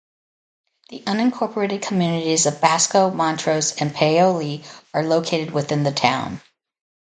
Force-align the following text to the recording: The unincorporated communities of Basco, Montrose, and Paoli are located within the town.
The 0.89 1.01
unincorporated 1.01 1.83
communities 1.83 2.47
of 2.47 2.59
Basco, 2.59 3.11
Montrose, 3.11 3.75
and 3.75 3.93
Paoli 3.93 4.63
are 4.95 5.03
located 5.05 5.51
within 5.51 5.83
the 5.83 5.91
town. 5.91 6.41